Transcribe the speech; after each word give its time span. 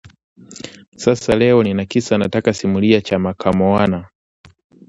Sasa 0.95 1.35
leo 1.35 1.63
nina 1.63 1.85
kisa 1.85 2.17
nataka 2.17 2.53
simulia 2.53 3.01
cha 3.01 3.19
Mokamoona 3.19 4.09